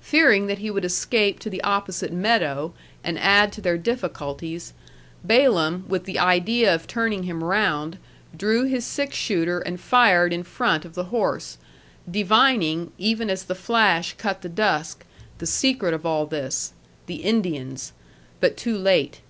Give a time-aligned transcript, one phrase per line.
[0.00, 2.72] Fearing that he would escape to the opposite meadow
[3.04, 4.72] and add to their difficulties,
[5.22, 7.98] Balaam, with the idea of turning him round,
[8.34, 11.58] drew his six shooter and fired in front of the horse,
[12.10, 15.04] divining, even as the flash cut the dusk,
[15.36, 16.72] the secret of all this
[17.04, 17.92] the Indians;
[18.40, 19.20] but too late.